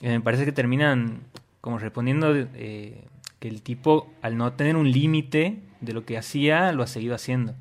[0.00, 1.22] eh, me parece que terminan
[1.60, 3.04] como respondiendo eh,
[3.38, 7.14] que el tipo, al no tener un límite de lo que hacía, lo ha seguido
[7.14, 7.54] haciendo.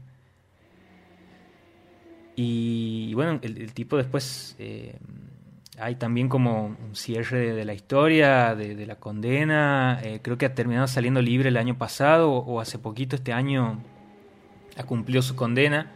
[2.35, 4.97] Y, bueno, el, tipo después eh,
[5.77, 9.99] hay también como un cierre de, la historia, de, la condena.
[10.21, 13.79] creo que ha terminado saliendo libre el año pasado o, hace poquito este año
[14.77, 15.91] ha cumplido su condena.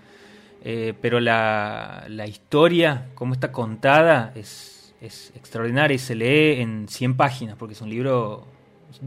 [0.61, 6.89] Eh, pero la, la, historia, como está contada, es, es, extraordinaria y se lee en
[6.89, 8.45] 100 páginas, porque es un libro,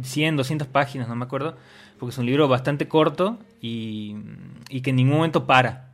[0.02, 1.56] 100, 200 páginas, no me acuerdo,
[1.98, 4.16] porque es un libro bastante corto y,
[4.70, 5.90] y que en ningún momento para.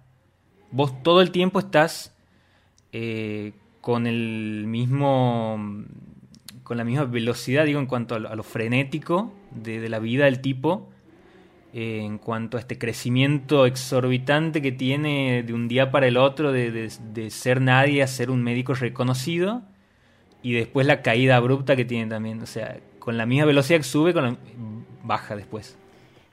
[0.71, 2.15] Vos todo el tiempo estás
[2.93, 3.53] eh,
[3.89, 5.59] con el mismo
[6.63, 10.91] con la misma velocidad, digo, en cuanto a lo, frenético de, la vida del tipo,
[11.73, 16.91] en cuanto a este crecimiento exorbitante que tiene de un día para el otro de,
[17.31, 19.63] ser nadie a ser un médico reconocido
[20.43, 23.85] y después la caída abrupta que tiene también, o sea, con la misma velocidad que
[23.85, 24.37] sube, con
[25.03, 25.79] baja después.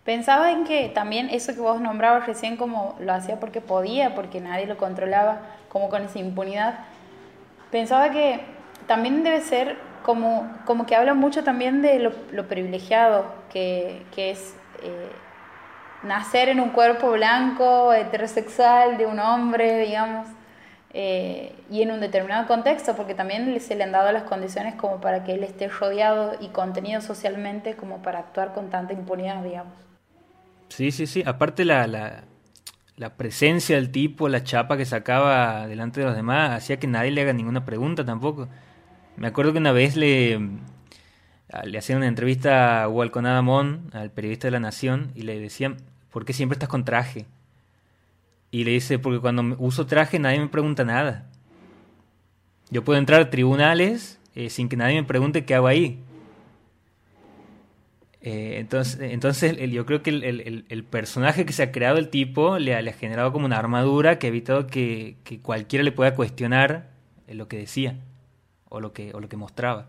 [0.04, 4.42] Pensaba en que también eso que vos nombrabas recién como lo hacía porque podía, porque
[4.42, 6.80] nadie lo controlaba, como con esa impunidad.
[7.72, 8.42] Pensaba que
[8.88, 14.56] también debe ser como, como que habla mucho también de lo, privilegiado que, que es
[14.84, 15.10] eh,
[16.04, 20.28] nacer en un cuerpo blanco, heterosexual, de un hombre, digamos,
[20.94, 25.02] eh, y en un determinado contexto, porque también se le han dado las condiciones como
[25.02, 29.74] para que él esté rodeado y contenido socialmente como para actuar con tanta impunidad, digamos.
[30.70, 31.24] Sí, sí, sí.
[31.26, 32.24] Aparte la,
[32.98, 37.12] la presencia del tipo, la chapa que sacaba delante de los demás, hacía que nadie
[37.12, 38.48] le haga ninguna pregunta tampoco.
[39.18, 40.40] Me acuerdo que una vez le,
[41.64, 45.78] le hacían una entrevista a Walcon Adamón, al periodista de La Nación, y le decían,
[46.12, 47.26] ¿por qué siempre estás con traje?
[48.52, 51.26] Y le dice, porque cuando uso traje nadie me pregunta nada.
[52.70, 56.00] Yo puedo entrar a tribunales eh, sin que nadie me pregunte qué hago ahí.
[58.26, 62.76] Eh, entonces, entonces yo creo que el, personaje que se ha creado el tipo le
[62.76, 66.88] ha, generado como una armadura que ha evitado que, cualquiera le pueda cuestionar
[67.28, 67.98] eh, lo que decía
[68.68, 69.86] o lo que, o lo que mostraba.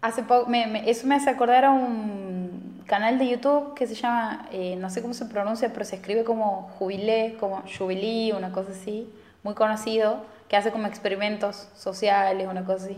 [0.00, 4.74] Hace poco, eso me hace acordar a un canal de YouTube que se llama, eh,
[4.74, 9.08] no sé cómo se pronuncia, pero se escribe como Jubilé, como Jubilí, una cosa así,
[9.44, 12.96] muy conocido, que hace como experimentos sociales, una cosa así.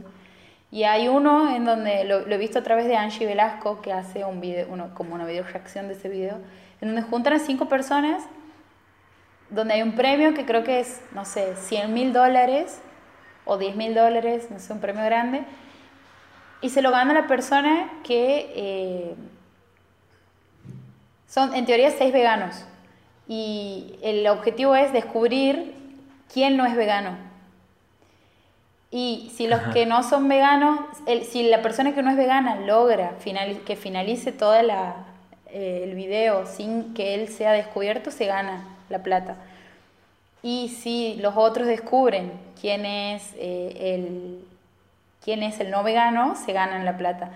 [0.71, 4.25] Y hay uno en donde lo, he visto a través de Angie Velasco, que hace
[4.25, 6.39] un video, uno, como una video reacción de ese video,
[6.81, 8.23] en donde juntan a cinco personas,
[9.49, 12.81] donde hay un premio que creo que es, no sé, 100 mil dólares
[13.47, 15.43] o 10 mil dólares, no sé, un premio grande,
[16.61, 19.15] y se lo gana la persona que eh,
[21.27, 22.67] son, en teoría, seis veganos.
[23.27, 25.75] Y el objetivo es descubrir
[26.33, 27.28] quién no es vegano.
[28.91, 30.81] Y si los que no son veganos,
[31.31, 33.17] si la persona que no es vegana logra
[33.67, 39.37] que finalice todo eh, el video sin que él sea descubierto, se gana la plata.
[40.43, 44.45] Y si los otros descubren quién es, eh, el,
[45.23, 47.31] quién es el no vegano, se ganan la plata.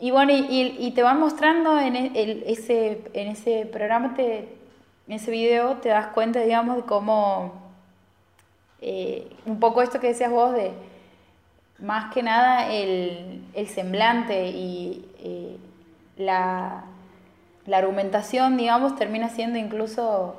[0.00, 4.48] Y bueno, y, te van mostrando en, e, ese, en ese programa, en
[5.08, 7.59] ese video, te das cuenta, digamos, de cómo
[8.80, 10.72] eh, un poco esto que decías vos de
[11.78, 15.56] más que nada el, semblante y eh,
[16.16, 16.84] la,
[17.66, 20.36] la, argumentación, digamos, termina siendo incluso,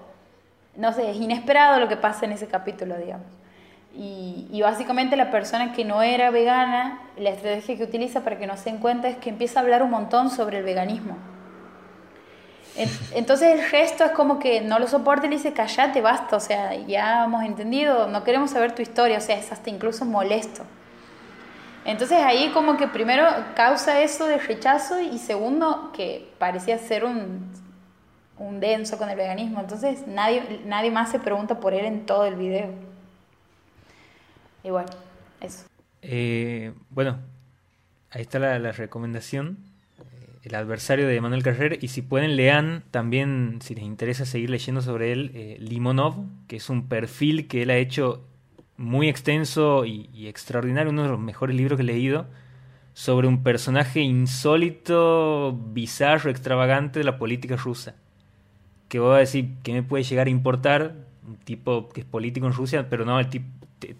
[0.75, 3.27] no sé, es inesperado lo que pasa en ese capítulo, digamos.
[3.93, 8.47] Y, y, básicamente la persona que no era vegana, la estrategia que utiliza para que
[8.47, 11.17] no se den cuenta es que empieza a hablar un montón sobre el veganismo.
[13.13, 16.39] Entonces el gesto es como que no lo soporta y le dice, callate, basta, o
[16.39, 20.63] sea, ya hemos entendido, no queremos saber tu historia, o sea, es hasta incluso molesto.
[21.83, 27.51] Entonces ahí como que primero causa eso de rechazo y segundo que parecía ser un,
[28.37, 32.25] un denso con el veganismo, entonces nadie, nadie más se pregunta por él en todo
[32.25, 32.69] el video.
[34.63, 34.89] Bueno,
[35.41, 35.65] eso.
[36.03, 37.17] Eh, bueno,
[38.11, 39.70] ahí está la recomendación.
[40.43, 41.79] El adversario de Manuel Carrer.
[41.81, 46.15] Y si pueden, lean también, si les interesa seguir leyendo sobre él, eh, Limonov,
[46.47, 48.25] que es un perfil que él ha hecho
[48.77, 52.25] muy extenso y, extraordinario, uno de los mejores libros que he leído,
[52.93, 57.95] sobre un personaje insólito, bizarro, extravagante de la política rusa.
[58.89, 60.95] Que voy a decir, que me puede llegar a importar?
[61.25, 63.45] Un tipo que es político en Rusia, pero no, el tipo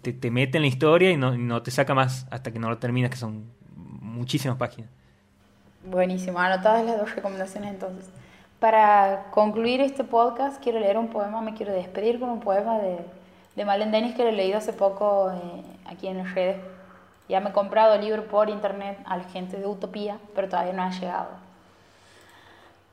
[0.00, 3.10] te, mete en la historia y no, te saca más hasta que no lo terminas,
[3.10, 4.90] que son muchísimas páginas.
[5.84, 8.08] Buenísimo, anotadas las dos recomendaciones entonces.
[8.60, 12.98] Para concluir este podcast quiero leer un poema, me quiero despedir con un poema de,
[13.56, 16.58] de Malen Denis que lo he leído hace poco eh, aquí en las redes.
[17.28, 20.72] Ya me he comprado el libro por internet a la gente de Utopía, pero todavía
[20.72, 21.30] no ha llegado.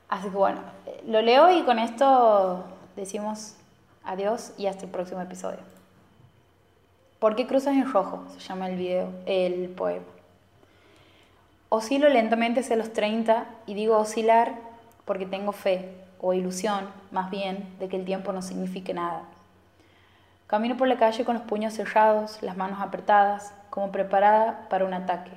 [0.08, 0.62] Así que bueno,
[1.06, 2.64] lo leo y con esto
[2.96, 3.54] decimos
[4.04, 5.60] adiós y hasta el próximo episodio.
[7.20, 8.24] ¿Por qué cruzas en rojo?
[8.34, 10.06] Se llama el video, el poema.
[11.72, 14.56] Oscilo lentamente hacia los 30 y digo oscilar
[15.06, 19.22] porque tengo fe, o ilusión, más bien, de que el tiempo no signifique nada.
[20.48, 24.96] Camino por la calle con los puños cerrados, las manos apretadas, como preparada para un
[24.96, 25.30] ataque.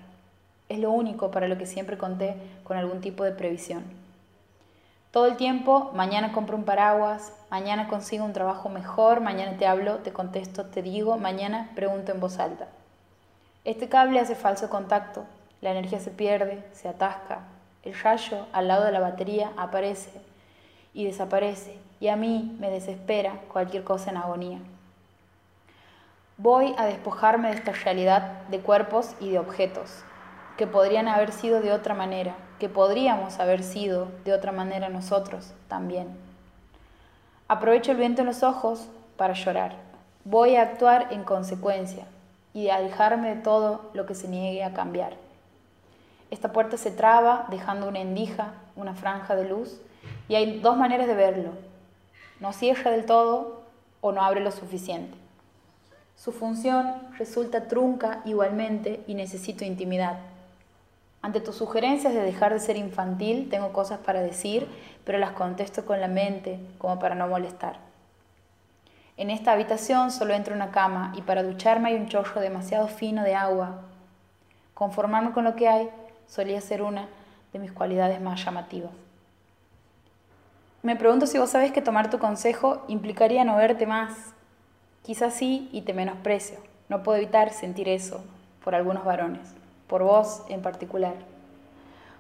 [0.71, 3.85] Es lo único para lo que siempre conté con algún tipo de previsión.
[5.11, 9.97] Todo el tiempo, mañana compro un paraguas, mañana consigo un trabajo mejor, mañana te hablo,
[9.99, 12.69] te contesto, te digo, mañana pregunto en voz alta.
[13.65, 15.27] Este cable hace falso contacto,
[15.63, 17.45] la energía se pierde, se atasca,
[17.83, 20.21] el rayo al lado de la batería aparece
[20.93, 24.59] y desaparece, y a mí me desespera cualquier cosa en agonía.
[26.37, 30.03] Voy a despojarme de esta realidad de cuerpos y de objetos,
[30.57, 35.55] que podrían haber sido de otra manera, que podríamos haber sido de otra manera nosotros
[35.69, 36.09] también.
[37.47, 39.77] Aprovecho el viento en los ojos para llorar.
[40.25, 42.05] Voy a actuar en consecuencia
[42.53, 45.22] y a alejarme de todo lo que se niegue a cambiar.
[46.33, 49.83] Esta puerta se traba dejando una endija, una franja de luz,
[50.31, 51.51] y hay dos maneras de verlo.
[52.41, 53.65] No cierra del todo
[54.01, 55.15] o no abre lo suficiente.
[56.17, 60.21] Su función resulta trunca igualmente y necesito intimidad.
[61.21, 64.67] Ante tus sugerencias de dejar de ser infantil, tengo cosas para decir,
[65.05, 67.77] pero las contesto con la mente, como para no molestar.
[69.19, 73.23] En esta habitación solo entro una cama y para ducharme hay un chorro demasiado fino
[73.23, 73.83] de agua.
[74.73, 75.91] Conformarme con lo que hay
[76.27, 77.09] solía ser una
[77.53, 78.93] de mis cualidades más llamativas.
[80.83, 84.35] Me pregunto si vos sabés que tomar tu consejo implicaría no verte más.
[85.03, 86.59] Quizás sí y te menosprecio.
[86.89, 88.25] No puedo evitar sentir eso
[88.65, 89.63] por algunos varones
[89.93, 91.13] por vos en particular.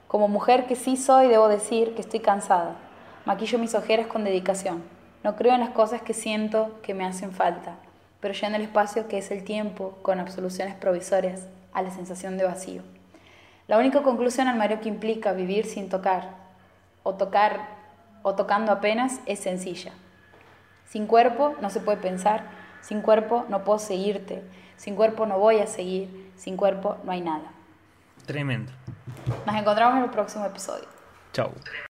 [0.07, 2.76] Como mujer que sí soy, debo decir que estoy cansada.
[3.24, 4.82] Maquillo mis ojeras con dedicación.
[5.24, 7.76] No creo en las cosas que siento que me hacen falta,
[8.20, 12.44] pero lleno el espacio que es el tiempo con absoluciones provisorias a la sensación de
[12.44, 12.82] vacío.
[13.72, 16.28] La única conclusión al Mario que implica vivir sin tocar,
[17.04, 17.68] o tocar,
[18.20, 19.92] o tocando apenas, es sencilla.
[20.84, 22.50] Sin cuerpo no se puede pensar,
[22.82, 24.42] sin cuerpo no puedo seguirte,
[24.76, 27.50] sin cuerpo no voy a seguir, sin cuerpo no hay nada.
[28.26, 28.70] Tremendo.
[29.46, 30.84] Nos encontramos en el próximo episodio.
[31.32, 31.50] Chao.